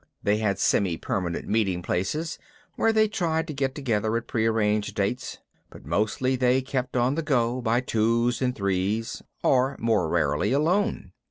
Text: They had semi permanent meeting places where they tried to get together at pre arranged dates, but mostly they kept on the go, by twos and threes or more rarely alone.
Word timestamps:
They 0.23 0.37
had 0.37 0.57
semi 0.57 0.97
permanent 0.97 1.47
meeting 1.47 1.83
places 1.83 2.39
where 2.73 2.91
they 2.91 3.07
tried 3.07 3.45
to 3.45 3.53
get 3.53 3.75
together 3.75 4.17
at 4.17 4.25
pre 4.27 4.47
arranged 4.47 4.95
dates, 4.95 5.37
but 5.69 5.85
mostly 5.85 6.35
they 6.35 6.63
kept 6.63 6.97
on 6.97 7.13
the 7.13 7.21
go, 7.21 7.61
by 7.61 7.81
twos 7.81 8.41
and 8.41 8.55
threes 8.55 9.21
or 9.43 9.77
more 9.79 10.09
rarely 10.09 10.53
alone. 10.53 11.11